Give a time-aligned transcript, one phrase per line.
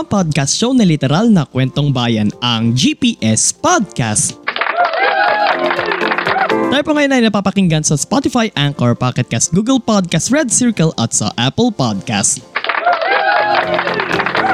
[0.00, 4.40] Ang podcast show na literal na kwentong bayan, ang GPS Podcast.
[6.48, 11.12] Tayo po ngayon ay napapakinggan sa Spotify, Anchor, Pocket Cast, Google Podcast, Red Circle at
[11.12, 12.40] sa Apple Podcast.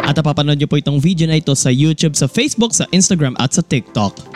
[0.02, 3.54] At napapanood niyo po itong video na ito sa YouTube, sa Facebook, sa Instagram at
[3.54, 4.35] sa TikTok.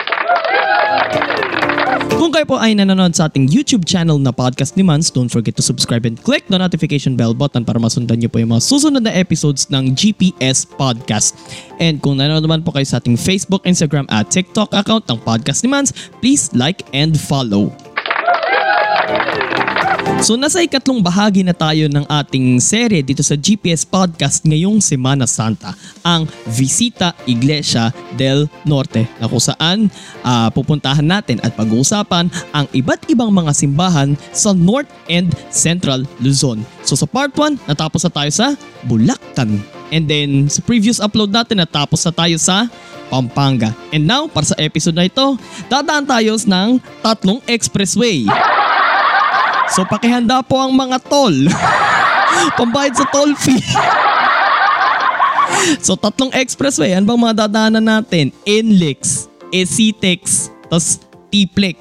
[2.20, 5.56] Kung kayo po ay nanonood sa ating YouTube channel na Podcast ni Mans, don't forget
[5.56, 9.00] to subscribe and click the notification bell button para masundan niyo po yung mga susunod
[9.00, 11.32] na episodes ng GPS Podcast.
[11.80, 15.64] And kung nanonood naman po kayo sa ating Facebook, Instagram at TikTok account ng Podcast
[15.64, 17.72] ni Mans, please like and follow.
[20.18, 25.30] So nasa ikatlong bahagi na tayo ng ating serye dito sa GPS Podcast ngayong Semana
[25.30, 29.86] Santa, ang Visita Iglesia del Norte na kung saan
[30.26, 36.66] ah, pupuntahan natin at pag-uusapan ang iba't ibang mga simbahan sa North and Central Luzon.
[36.82, 38.58] So sa part 1, natapos na tayo sa
[38.90, 39.62] Bulactan.
[39.94, 42.66] And then sa previous upload natin, natapos na tayo sa
[43.10, 43.74] Pampanga.
[43.90, 45.34] And now, para sa episode na ito,
[45.66, 48.30] dadaan tayo ng tatlong expressway.
[49.70, 51.46] So pakihanda po ang mga toll.
[52.58, 53.60] Pambayad sa toll fee.
[55.84, 58.34] so tatlong expressway, ano bang mga dadaanan natin?
[58.46, 61.78] NLEX, ECTEX, tapos TPLEX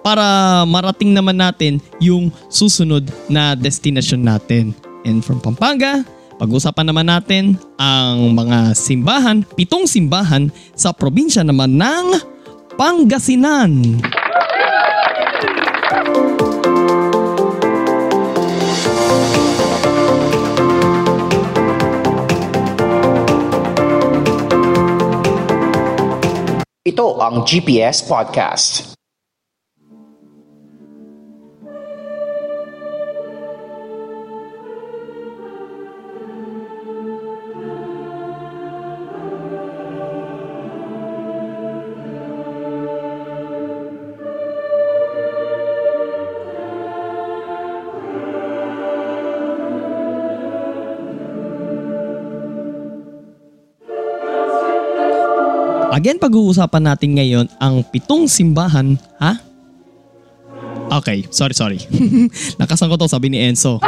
[0.00, 0.24] para
[0.64, 4.72] marating naman natin yung susunod na destination natin.
[5.04, 6.04] And from Pampanga,
[6.40, 12.06] pag-usapan naman natin ang mga simbahan, pitong simbahan sa probinsya naman ng
[12.80, 14.00] Pangasinan.
[26.80, 28.99] Ito ang GPS Podcast.
[55.90, 58.94] Again, pag-uusapan natin ngayon ang pitong simbahan.
[59.18, 59.42] Ha?
[61.02, 61.78] Okay, sorry, sorry.
[62.62, 63.82] Nakasan ko to, sabi ni Enzo.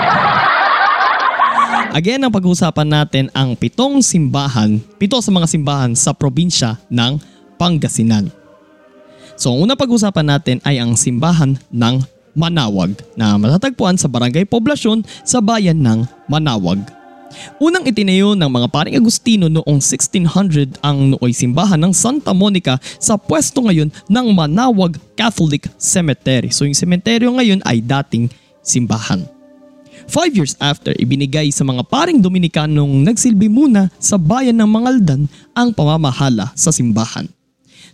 [1.92, 7.20] Again, ang pag-uusapan natin ang pitong simbahan, pito sa mga simbahan sa probinsya ng
[7.60, 8.32] Pangasinan.
[9.38, 12.02] So, ang unang pag-uusapan natin ay ang simbahan ng
[12.32, 16.80] Manawag na matatagpuan sa Barangay Poblasyon sa bayan ng Manawag.
[17.60, 23.19] Unang itinayo ng mga paring Agustino noong 1600 ang nooy simbahan ng Santa Monica sa
[23.20, 26.50] pwesto ngayon ng Manawag Catholic Cemetery.
[26.50, 28.28] So yung sementeryo ngayon ay dating
[28.62, 29.26] simbahan.
[30.10, 35.71] Five years after, ibinigay sa mga paring Dominikanong nagsilbi muna sa bayan ng Mangaldan ang
[35.71, 37.31] pamamahala sa simbahan.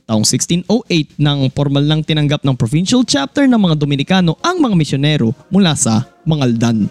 [0.09, 5.37] Taong 1608 nang formal nang tinanggap ng provincial chapter ng mga Dominikano ang mga misyonero
[5.53, 6.89] mula sa Mangaldan.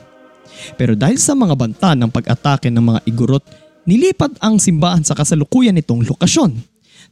[0.75, 3.44] Pero dahil sa mga banta ng pag-atake ng mga igurot,
[3.88, 6.57] nilipat ang simbahan sa kasalukuyan nitong lokasyon.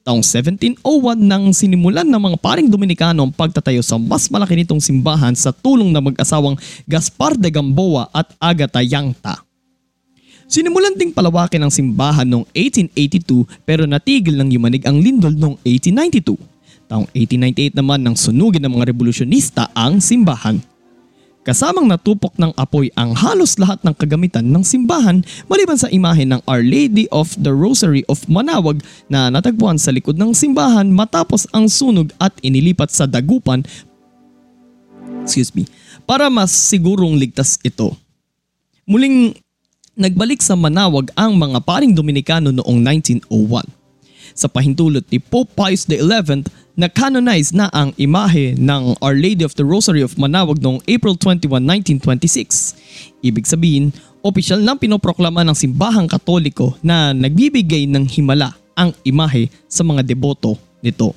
[0.06, 0.86] Taong 1701
[1.18, 5.90] nang sinimulan ng mga paring Dominikano ang pagtatayo sa mas malaki nitong simbahan sa tulong
[5.90, 9.42] ng mag-asawang Gaspar de Gamboa at Agata Yangta.
[10.46, 16.38] Sinimulan ding palawakin ang simbahan noong 1882 pero natigil ng yumanig ang lindol noong 1892.
[16.86, 20.62] Taong 1898 naman nang sunugin ng mga revolusyonista ang simbahan.
[21.46, 26.42] Kasamang natupok ng apoy ang halos lahat ng kagamitan ng simbahan maliban sa imahe ng
[26.50, 31.70] Our Lady of the Rosary of Manawag na natagpuan sa likod ng simbahan matapos ang
[31.70, 33.62] sunog at inilipat sa dagupan
[35.26, 35.66] excuse me,
[36.06, 37.98] para mas sigurong ligtas ito.
[38.86, 39.34] Muling
[39.98, 42.80] nagbalik sa Manawag ang mga paring Dominikano noong
[43.26, 43.66] 1901.
[44.38, 46.46] Sa pahintulot ni Pope Pius XI
[46.76, 51.64] na-canonize na ang imahe ng Our Lady of the Rosary of Manawag noong April 21,
[52.04, 53.24] 1926.
[53.24, 59.88] Ibig sabihin, opisyal nang pinoproklama ng simbahang katoliko na nagbibigay ng himala ang imahe sa
[59.88, 61.16] mga deboto nito.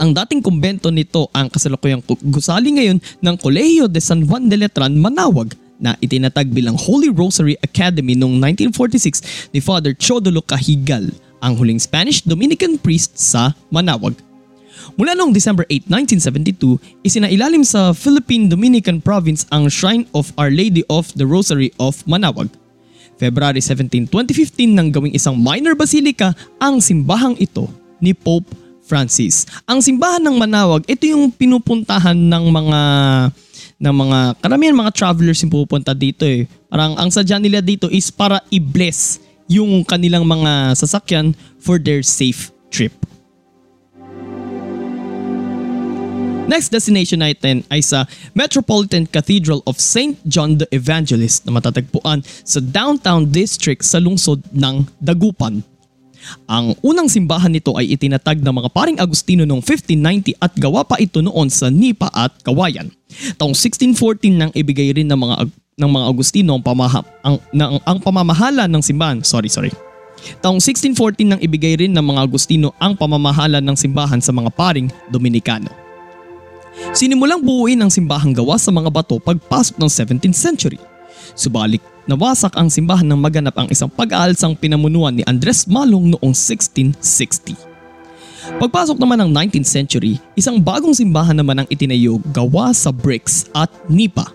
[0.00, 2.00] Ang dating kumbento nito ang kasalukuyang
[2.30, 7.58] gusali ngayon ng Kolehiyo de San Juan de Letran, Manawag na itinatag bilang Holy Rosary
[7.60, 11.08] Academy noong 1946 ni Father Chodolo Cahigal,
[11.40, 14.16] ang huling Spanish Dominican priest sa Manawag.
[14.96, 15.88] Mula noong December 8,
[16.20, 22.00] 1972, isinailalim sa Philippine Dominican Province ang Shrine of Our Lady of the Rosary of
[22.08, 22.48] Manawag.
[23.20, 27.68] February 17, 2015 nang gawing isang minor basilica ang simbahang ito
[28.00, 28.48] ni Pope
[28.80, 29.44] Francis.
[29.68, 32.80] Ang simbahan ng Manawag, ito yung pinupuntahan ng mga
[33.80, 36.44] ng mga karamihan mga travelers yung pupunta dito eh.
[36.68, 42.54] Parang ang sadya nila dito is para i-bless yung kanilang mga sasakyan for their safe
[42.70, 42.94] trip.
[46.50, 50.18] Next destination natin ay sa Metropolitan Cathedral of St.
[50.26, 55.62] John the Evangelist na matatagpuan sa downtown district sa lungsod ng Dagupan.
[56.44, 61.00] Ang unang simbahan nito ay itinatag ng mga paring Agustino noong 1590 at gawa pa
[61.00, 62.92] ito noon sa Nipa at Kawayan.
[63.40, 65.36] Taong 1614 nang ibigay rin ng mga
[65.80, 69.24] ng mga Agustino ang, pamaha, ang, na, ang, pamamahala ng simbahan.
[69.24, 69.72] Sorry, sorry.
[70.44, 74.92] Taong 1614 nang ibigay rin ng mga Agustino ang pamamahala ng simbahan sa mga paring
[75.08, 75.72] Dominikano.
[76.92, 80.78] Sinimulang buuin ang simbahang gawa sa mga bato pagpasok ng 17th century.
[81.32, 87.54] Subalit nawasak ang simbahan nang maganap ang isang pag-aalsang pinamunuan ni Andres Malong noong 1660.
[88.58, 93.70] Pagpasok naman ng 19th century, isang bagong simbahan naman ang itinayo gawa sa bricks at
[93.86, 94.26] nipa.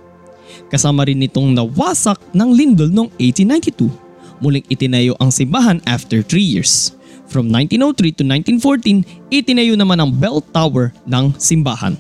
[0.72, 3.92] Kasama rin nitong nawasak ng lindol noong 1892.
[4.40, 6.96] Muling itinayo ang simbahan after 3 years.
[7.28, 11.98] From 1903 to 1914, itinayo naman ang bell tower ng simbahan.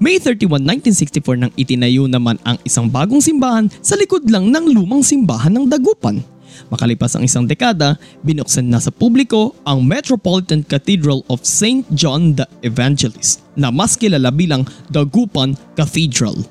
[0.00, 5.04] May 31, 1964 nang itinayo naman ang isang bagong simbahan sa likod lang ng lumang
[5.04, 6.24] simbahan ng Dagupan.
[6.72, 11.84] Makalipas ang isang dekada, binuksan na sa publiko ang Metropolitan Cathedral of St.
[11.92, 16.48] John the Evangelist na mas kilala bilang Dagupan Cathedral.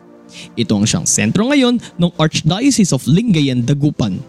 [0.53, 4.21] Ito ang siyang sentro ngayon ng Archdiocese of Lingayen, Dagupan.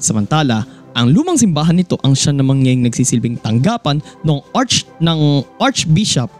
[0.00, 0.64] Samantala,
[0.96, 6.32] ang lumang simbahan nito ang siya namang ngayong nagsisilbing tanggapan ng Arch ng Archbishop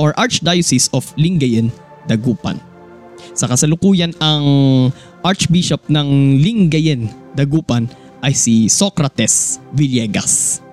[0.00, 1.68] or Archdiocese of Lingayen,
[2.08, 2.60] Dagupan.
[3.36, 4.44] Sa kasalukuyan ang
[5.20, 7.90] Archbishop ng Lingayen, Dagupan
[8.24, 10.64] ay si Socrates Villegas.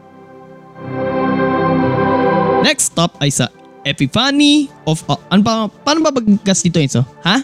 [2.63, 3.51] Next stop ay sa
[3.83, 5.03] Epiphany of...
[5.11, 6.79] Uh, ano pa, paano ba baggas dito?
[6.87, 7.03] So?
[7.27, 7.43] Ha?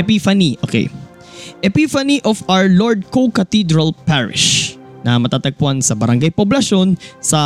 [0.00, 0.88] Epiphany, okay.
[1.60, 4.63] Epiphany of Our Lord Co-Cathedral Parish
[5.04, 7.40] na matatagpuan sa Barangay Poblasyon sa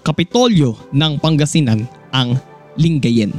[0.00, 2.40] Kapitolyo ng Pangasinan, ang
[2.80, 3.36] Lingayen.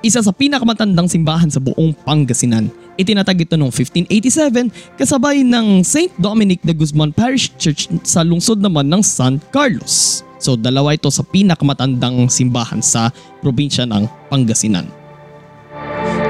[0.00, 2.70] Isa sa pinakamatandang simbahan sa buong Pangasinan.
[2.96, 6.14] Itinatag ito noong 1587 kasabay ng St.
[6.16, 10.22] Dominic de Guzman Parish Church sa lungsod naman ng San Carlos.
[10.40, 13.12] So dalawa ito sa pinakamatandang simbahan sa
[13.44, 14.99] probinsya ng Pangasinan.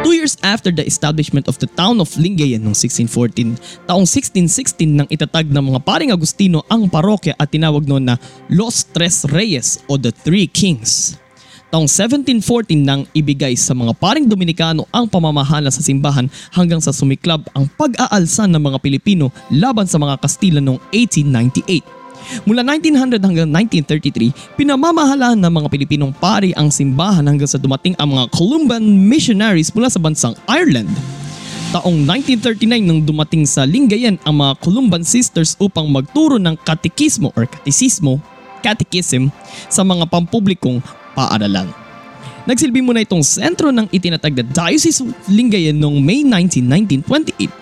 [0.00, 5.04] Two years after the establishment of the town of Lingayen noong 1614, taong 1616 nang
[5.12, 8.16] itatag ng mga paring Agustino ang parokya at tinawag noon na
[8.48, 11.20] Los Tres Reyes o the Three Kings.
[11.68, 17.44] Taong 1714 nang ibigay sa mga paring Dominikano ang pamamahala sa simbahan hanggang sa sumiklab
[17.52, 21.99] ang pag-aalsa ng mga Pilipino laban sa mga Kastila noong 1898.
[22.46, 28.14] Mula 1900 hanggang 1933, pinamamahalaan ng mga Pilipinong pari ang simbahan hanggang sa dumating ang
[28.14, 30.90] mga Columban missionaries mula sa bansang Ireland.
[31.70, 37.46] Taong 1939 nang dumating sa Lingayen ang mga Columban sisters upang magturo ng katekismo or
[37.46, 38.18] katisismo,
[38.58, 39.30] catechism,
[39.70, 40.82] sa mga pampublikong
[41.14, 41.70] paaralan.
[42.48, 46.66] Nagsilbi muna itong sentro ng itinatag na Diocese of Lingayen noong May 19,
[47.06, 47.59] 1928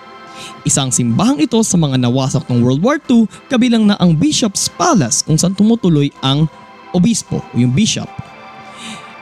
[0.67, 5.23] Isang simbahang ito sa mga nawasak ng World War II kabilang na ang Bishop's Palace
[5.23, 6.51] kung saan tumutuloy ang
[6.91, 8.09] obispo o yung bishop.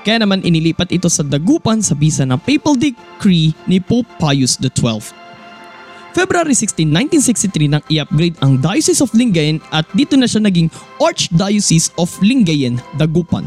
[0.08, 5.04] Kaya naman inilipat ito sa Dagupan sa bisa ng papal decree ni Pope Pius XII.
[6.18, 6.90] February 16,
[7.22, 12.82] 1963 nang i-upgrade ang Diocese of Lingayen at dito na siya naging Archdiocese of Lingayen,
[12.98, 13.46] Dagupan.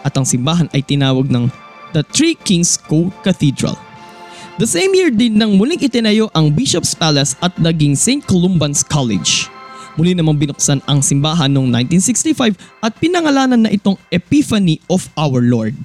[0.00, 1.52] At ang simbahan ay tinawag ng
[1.92, 3.85] The Three Kings Co-Cathedral.
[4.56, 8.24] The same year din nang muling itinayo ang Bishop's Palace at naging St.
[8.24, 9.52] Columban's College.
[10.00, 15.76] Muli namang binuksan ang simbahan noong 1965 at pinangalanan na itong Epiphany of Our Lord.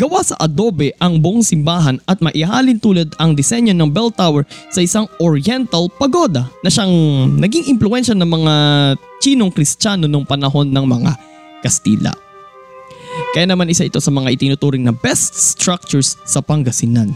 [0.00, 4.80] Gawa sa adobe ang buong simbahan at maihalin tulad ang disenyo ng bell tower sa
[4.80, 6.88] isang oriental pagoda na siyang
[7.36, 8.54] naging impluensya ng mga
[9.20, 11.12] Chinong Kristiyano noong panahon ng mga
[11.60, 12.16] Kastila.
[13.36, 17.12] Kaya naman isa ito sa mga itinuturing na best structures sa Pangasinan.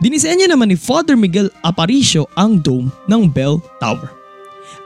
[0.00, 4.10] Dinisenyo naman ni Father Miguel Aparicio ang dome ng Bell Tower.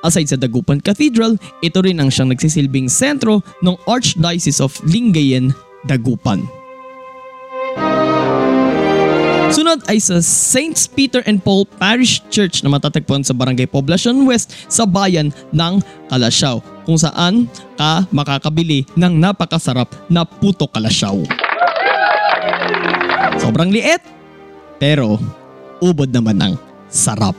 [0.05, 5.53] Aside sa Dagupan Cathedral, ito rin ang siyang nagsisilbing sentro ng Archdiocese of Lingayen,
[5.89, 6.45] Dagupan.
[9.55, 14.67] Sunod ay sa Saints Peter and Paul Parish Church na matatagpuan sa Barangay Poblacion West
[14.67, 15.79] sa bayan ng
[16.11, 17.47] Kalasyaw kung saan
[17.79, 21.23] ka makakabili ng napakasarap na puto kalasyaw.
[23.41, 24.03] Sobrang liit,
[24.85, 25.17] pero
[25.81, 26.61] ubod naman ang
[26.93, 27.33] sarap.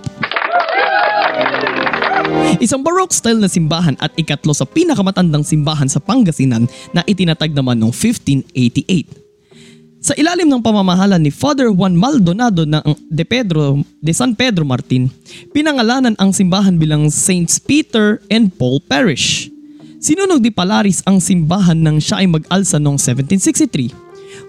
[2.58, 7.78] Isang Baroque style na simbahan at ikatlo sa pinakamatandang simbahan sa Pangasinan na itinatag naman
[7.78, 10.02] noong 1588.
[10.02, 12.82] Sa ilalim ng pamamahala ni Father Juan Maldonado ng
[13.14, 15.14] de Pedro de San Pedro Martin,
[15.54, 19.54] pinangalanan ang simbahan bilang Saints Peter and Paul Parish.
[20.02, 24.05] Sinunog di Palaris ang simbahan nang siya ay mag-alsa noong 1763.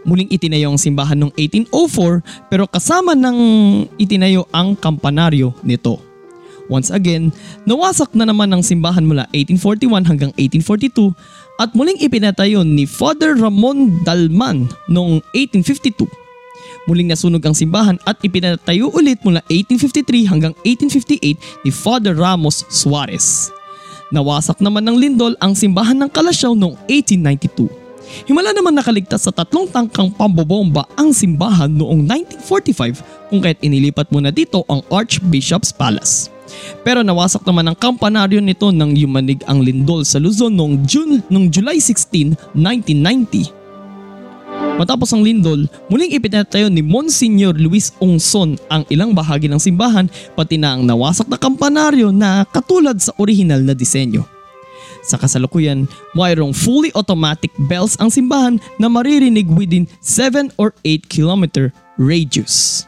[0.07, 3.38] Muling itinayo ang simbahan noong 1804 pero kasama ng
[3.99, 5.99] itinayo ang kampanaryo nito.
[6.66, 7.31] Once again,
[7.62, 11.14] nawasak na naman ang simbahan mula 1841 hanggang 1842
[11.62, 16.11] at muling ipinatayo ni Father Ramon Dalman noong 1852.
[16.87, 23.50] Muling nasunog ang simbahan at ipinatayo ulit mula 1853 hanggang 1858 ni Father Ramos Suarez.
[24.14, 27.86] Nawasak naman ng lindol ang simbahan ng Kalasyaw noong 1892.
[28.27, 32.07] Himala naman nakaligtas sa tatlong tangkang pambobomba ang simbahan noong
[32.41, 36.31] 1945 kung kaya't inilipat muna dito ang Archbishop's Palace.
[36.87, 41.51] Pero nawasak naman ang kampanaryo nito nang yumanig ang lindol sa Luzon noong, June, noong
[41.51, 43.57] July 16, 1990.
[44.77, 50.61] Matapos ang lindol, muling ipinatayo ni Monsignor Luis Ongson ang ilang bahagi ng simbahan pati
[50.61, 54.36] na ang nawasak na kampanaryo na katulad sa orihinal na disenyo.
[55.07, 55.87] Sa kasalukuyan,
[56.19, 62.85] mayroong fully automatic bells ang simbahan na maririnig within 7 or 8 kilometer radius.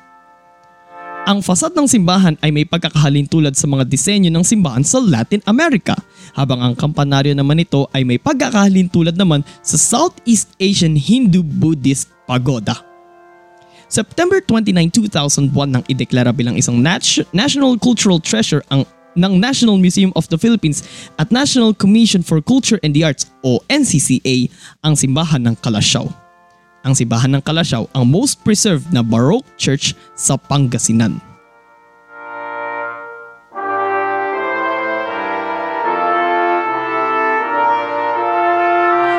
[1.28, 5.44] Ang fasad ng simbahan ay may pagkakahalin tulad sa mga disenyo ng simbahan sa Latin
[5.44, 5.92] America,
[6.32, 12.80] habang ang kampanaryo naman nito ay may pagkakahalin tulad naman sa Southeast Asian Hindu-Buddhist pagoda.
[13.92, 20.12] September 29, 2001 nang ideklara bilang isang nat- National Cultural Treasure ang ng National Museum
[20.18, 20.84] of the Philippines
[21.16, 24.52] at National Commission for Culture and the Arts o NCCA
[24.84, 26.28] ang simbahan ng Kalasyaw
[26.86, 31.18] ang simbahan ng Kalasyaw ang most preserved na Baroque church sa Pangasinan.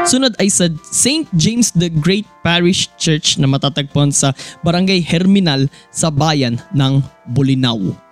[0.10, 1.30] Sunod ay sa St.
[1.38, 4.34] James the Great Parish Church na matatagpuan sa
[4.66, 8.09] Barangay Herminal sa bayan ng Bulinaw.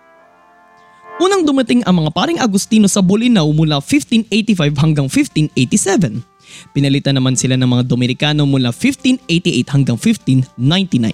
[1.17, 6.37] Unang dumating ang mga paring Agustino sa Bulinaw mula 1585 hanggang 1587
[6.71, 11.13] Pinalitan naman sila ng mga Dominikano mula 1588 hanggang 1599.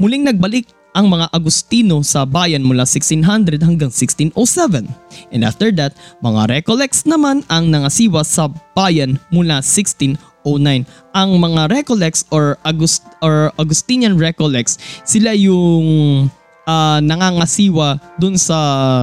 [0.00, 4.90] Muling nagbalik ang mga Agustino sa bayan mula 1600 hanggang 1607.
[5.30, 10.18] And after that, mga Recollects naman ang nangasiwa sa bayan mula 1609.
[11.14, 16.26] Ang mga Recollects or, August, or Augustinian Recollects, sila yung
[16.66, 18.56] uh, nangangasiwa dun sa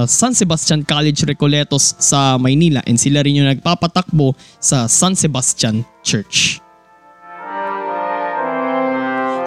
[0.06, 6.62] San Sebastian College Recoletos sa Maynila and sila rin yung nagpapatakbo sa San Sebastian Church.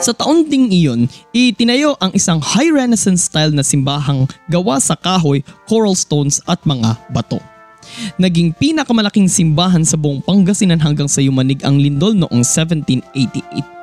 [0.01, 5.45] Sa taon ding iyon, itinayo ang isang high renaissance style na simbahang gawa sa kahoy,
[5.69, 7.37] coral stones at mga bato.
[8.17, 13.80] Naging pinakamalaking simbahan sa buong Pangasinan hanggang sa yumanig ang lindol noong 1788.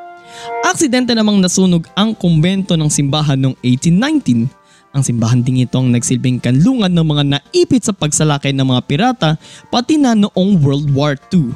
[0.68, 4.48] Aksidente namang nasunog ang kumbento ng simbahan noong 1819.
[4.92, 9.30] Ang simbahan ding ito ang nagsilbing kanlungan ng mga naipit sa pagsalakay ng mga pirata
[9.68, 11.52] pati na noong World War II.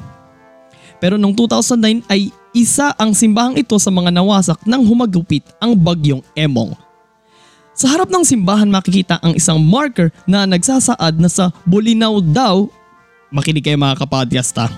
[1.01, 6.21] Pero noong 2009 ay isa ang simbahang ito sa mga nawasak nang humagupit ang bagyong
[6.37, 6.77] Emong.
[7.73, 12.69] Sa harap ng simbahan makikita ang isang marker na nagsasaad na sa Bulinaw daw,
[13.33, 14.69] makinig kayo mga kapadyas ta,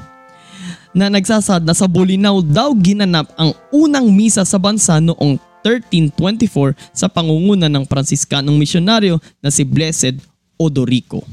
[0.95, 5.37] na nagsasad na sa Bulinaw daw ginanap ang unang misa sa bansa noong
[5.67, 10.23] 1324 sa pangunguna ng Pransiskanong misyonaryo na si Blessed
[10.55, 11.27] Odorico.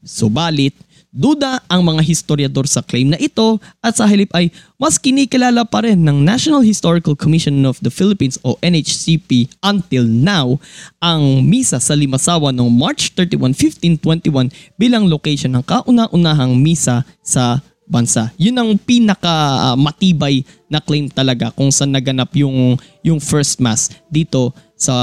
[0.00, 0.72] Subalit,
[1.10, 5.82] duda ang mga historiador sa claim na ito at sa halip ay mas kinikilala pa
[5.82, 10.56] rin ng National Historical Commission of the Philippines o NHCP until now
[11.02, 13.52] ang misa sa Limasawa noong March 31,
[13.98, 17.58] 1521 bilang location ng kauna-unahang misa sa
[17.90, 18.30] bansa.
[18.38, 23.90] Yun ang pinaka uh, matibay na claim talaga kung saan naganap yung yung first mass
[24.06, 24.94] dito sa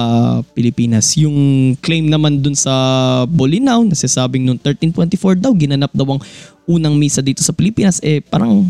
[0.55, 1.13] Pilipinas.
[1.19, 2.73] Yung claim naman dun sa
[3.27, 6.21] Bolinao, nasasabing noong 1324 daw ginanap daw ang
[6.65, 8.65] unang misa dito sa Pilipinas eh parang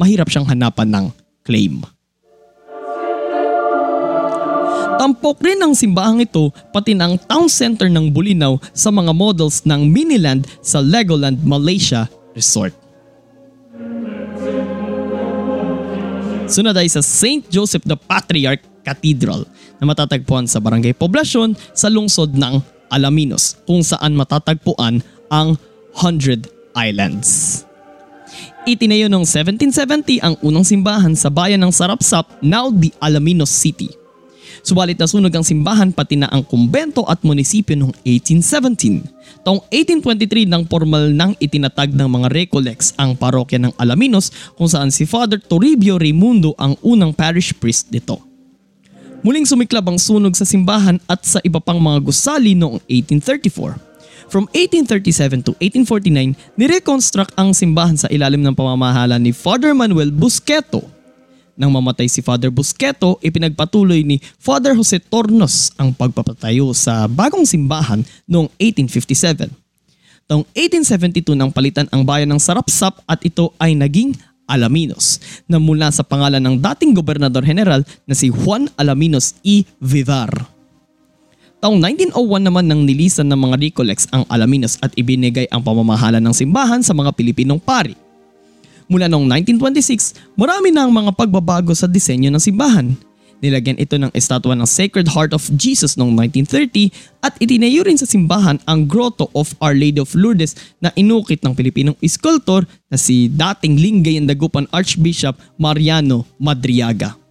[0.00, 1.06] mahirap siyang hanapan ng
[1.44, 1.84] claim.
[4.96, 9.86] Tampok rin ang simbahang ito pati ng town center ng Bulinaw sa mga models ng
[9.92, 12.85] Miniland sa Legoland Malaysia Resort.
[16.46, 17.42] Sunod ay sa St.
[17.50, 19.42] Joseph the Patriarch Cathedral.
[19.76, 25.58] na matatagpuan sa Barangay Poblasyon sa lungsod ng Alaminos kung saan matatagpuan ang
[25.92, 27.60] Hundred Islands.
[28.64, 34.05] Itinayo noong 1770 ang unang simbahan sa bayan ng Sarapsap, now the Alaminos City.
[34.66, 39.46] Subalit nasunog ang simbahan pati na ang kumbento at munisipyo noong 1817.
[39.46, 44.90] Taong 1823 nang formal nang itinatag ng mga Recollects ang parokya ng Alaminos kung saan
[44.90, 48.18] si Father Toribio Raimundo ang unang parish priest nito.
[49.22, 53.78] Muling sumiklab ang sunog sa simbahan at sa iba pang mga gusali noong 1834.
[54.26, 60.95] From 1837 to 1849, nireconstruct ang simbahan sa ilalim ng pamamahala ni Father Manuel Busqueto
[61.56, 68.04] nang mamatay si Father Busqueto, ipinagpatuloy ni Father Jose Tornos ang pagpapatayo sa bagong simbahan
[68.28, 69.50] noong 1857.
[70.28, 74.14] Taong 1872 nang palitan ang bayan ng Sarapsap at ito ay naging
[74.46, 75.18] Alaminos
[75.50, 79.66] na mula sa pangalan ng dating gobernador general na si Juan Alaminos E.
[79.82, 80.30] Vivar.
[81.58, 86.30] Taong 1901 naman nang nilisan ng mga Recollects ang Alaminos at ibinigay ang pamamahala ng
[86.30, 88.05] simbahan sa mga Pilipinong pari.
[88.86, 89.26] Mula noong
[89.58, 92.94] 1926, marami na ang mga pagbabago sa disenyo ng simbahan.
[93.42, 96.88] Nilagyan ito ng estatwa ng Sacred Heart of Jesus noong 1930
[97.20, 101.52] at itinayo rin sa simbahan ang Grotto of Our Lady of Lourdes na inukit ng
[101.52, 107.25] Pilipinong iskultor na si dating Lingay and Dagupan Archbishop Mariano Madriaga.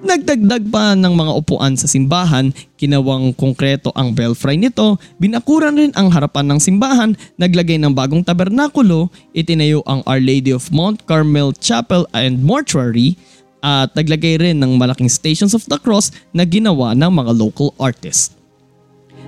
[0.00, 6.08] Nagdagdag pa ng mga upuan sa simbahan, kinawang konkreto ang belfry nito, binakuran rin ang
[6.08, 12.08] harapan ng simbahan, naglagay ng bagong tabernakulo, itinayo ang Our Lady of Mount Carmel Chapel
[12.16, 13.20] and Mortuary,
[13.60, 18.32] at naglagay rin ng malaking Stations of the Cross na ginawa ng mga local artists.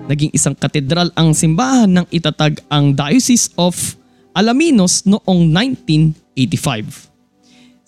[0.08, 3.76] Naging isang katedral ang simbahan nang itatag ang Diocese of
[4.32, 7.11] Alaminos noong 1985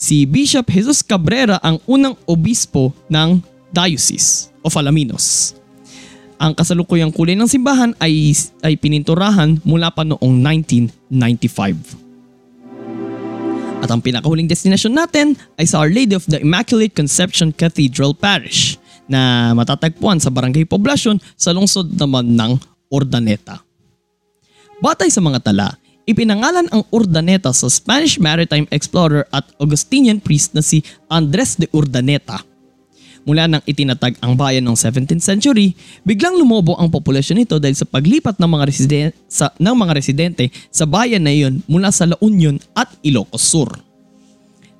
[0.04, 3.40] si Bishop Jesus Cabrera ang unang obispo ng
[3.72, 5.56] Diocese of Alaminos.
[6.36, 10.44] Ang kasalukuyang kulay ng simbahan ay, ay pininturahan mula pa noong
[11.08, 13.80] 1995.
[13.80, 18.76] At ang pinakahuling destinasyon natin ay sa Our Lady of the Immaculate Conception Cathedral Parish
[19.08, 22.60] na matatagpuan sa Barangay Poblasyon sa lungsod naman ng
[22.92, 23.64] Ordaneta.
[24.84, 30.60] Batay sa mga tala, Ipinangalan ang Urdaneta sa Spanish maritime explorer at Augustinian priest na
[30.60, 32.44] si Andres de Urdaneta.
[33.24, 35.72] Mula nang itinatag ang bayan noong 17th century,
[36.04, 40.44] biglang lumobo ang populasyon nito dahil sa paglipat ng mga, residen- sa, ng mga residente
[40.68, 43.72] sa bayan na iyon mula sa La Union at Ilocos Sur.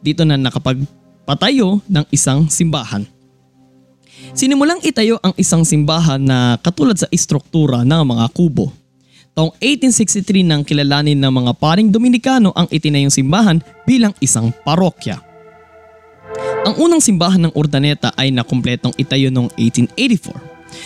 [0.04, 3.08] Dito na nakapagpatayo ng isang simbahan.
[4.36, 8.83] Sinimulang itayo ang isang simbahan na katulad sa istruktura ng mga kubo
[9.34, 15.18] Taong 1863 nang kilalanin ng mga paring Dominikano ang itinayong simbahan bilang isang parokya.
[16.62, 20.38] Ang unang simbahan ng Urdaneta ay nakumpletong itayo noong 1884.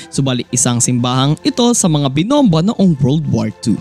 [0.09, 3.77] Subalit isang simbahang ito sa mga binomba noong World War II.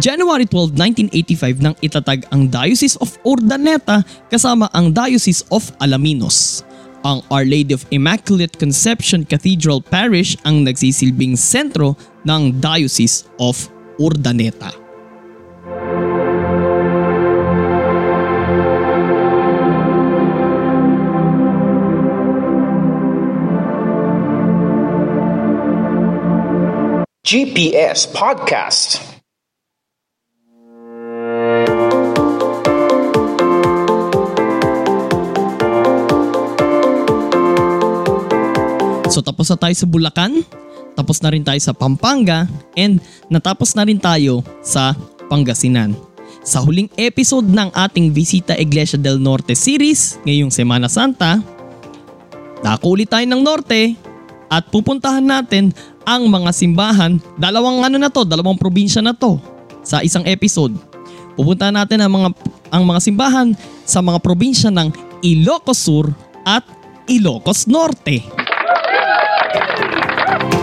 [0.00, 4.00] January 12, 1985 nang itatag ang Diocese of Urdaneta
[4.32, 6.64] kasama ang Diocese of Alaminos.
[7.04, 11.96] Ang Our Lady of Immaculate Conception Cathedral Parish ang nagsisilbing sentro
[12.28, 14.76] ng Diocese of Urdaneta.
[27.30, 29.09] GPS Podcast.
[39.20, 40.32] So tapos na tayo sa Bulacan,
[40.96, 44.96] tapos na rin tayo sa Pampanga, and natapos na rin tayo sa
[45.28, 45.92] Pangasinan.
[46.40, 51.36] Sa huling episode ng ating Visita Iglesia del Norte series ngayong Semana Santa,
[52.64, 53.92] dako ulit tayo ng Norte
[54.48, 55.68] at pupuntahan natin
[56.08, 59.36] ang mga simbahan, dalawang ano na to, dalawang probinsya na to
[59.84, 60.72] sa isang episode.
[61.36, 62.28] Pupuntahan natin ang mga
[62.72, 63.52] ang mga simbahan
[63.84, 64.88] sa mga probinsya ng
[65.20, 66.08] Ilocos Sur
[66.48, 66.64] at
[67.04, 68.39] Ilocos Norte.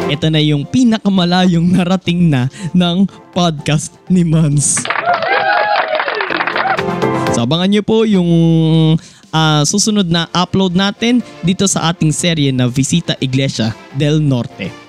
[0.13, 4.83] Ito na yung pinakamalayong narating na ng podcast ni Mans.
[7.35, 8.31] So abangan nyo po yung
[9.29, 14.86] uh, susunod na upload natin dito sa ating serye na Visita Iglesia del Norte.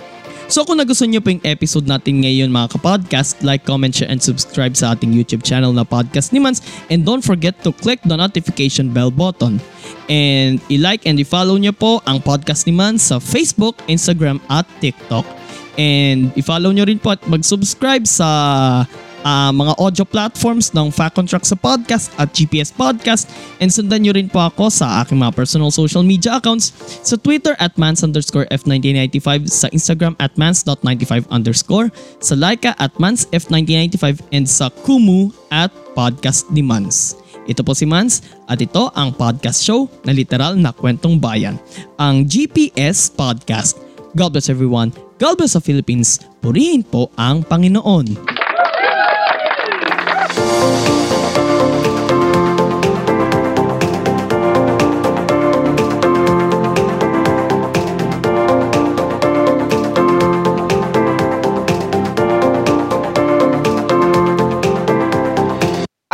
[0.48, 4.16] So kung nagustuhan nyo po yung episode natin ngayon mga kapodcast, like, comment, share, and
[4.16, 6.64] subscribe sa ating YouTube channel na Podcast ni Mans.
[6.88, 9.60] And don't forget to click the notification bell button.
[10.08, 15.28] And i-like and i-follow nyo po ang Podcast ni Mans sa Facebook, Instagram, at TikTok.
[15.76, 18.28] And i-follow nyo rin po at mag-subscribe sa
[19.24, 24.04] ah, mga audio platforms ng Fact on Track sa podcast at GPS Podcast and sundan
[24.04, 28.04] nyo rin po ako sa aking mga personal social media accounts sa Twitter at mans
[28.06, 31.88] underscore F1995, sa Instagram at mans.95 underscore,
[32.22, 37.18] sa Laika at mansf1995 and sa Kumu at podcast ni Mans.
[37.48, 41.56] Ito po si Mans at ito ang podcast show na literal na kwentong bayan,
[41.96, 43.80] ang GPS Podcast.
[44.12, 44.92] God bless everyone.
[45.18, 46.22] God bless the Philippines.
[46.38, 48.37] Purihin po ang Panginoon.